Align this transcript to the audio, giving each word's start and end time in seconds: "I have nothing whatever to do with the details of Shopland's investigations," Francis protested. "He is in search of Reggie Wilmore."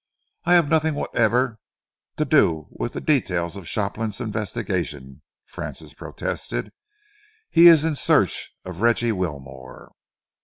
"I 0.45 0.55
have 0.55 0.67
nothing 0.67 0.95
whatever 0.95 1.59
to 2.17 2.25
do 2.25 2.69
with 2.71 2.93
the 2.93 3.01
details 3.01 3.55
of 3.55 3.67
Shopland's 3.69 4.19
investigations," 4.19 5.19
Francis 5.45 5.93
protested. 5.93 6.71
"He 7.51 7.67
is 7.67 7.85
in 7.85 7.93
search 7.93 8.51
of 8.65 8.81
Reggie 8.81 9.11
Wilmore." 9.11 9.91